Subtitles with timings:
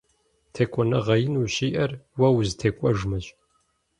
[0.53, 3.25] ТекӀуэныгъэ ин ущиӀэр уэ узытекӀуэжмэщ.